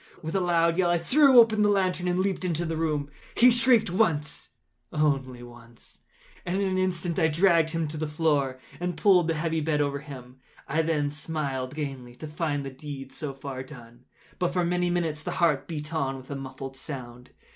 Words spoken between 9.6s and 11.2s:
bed over him. I then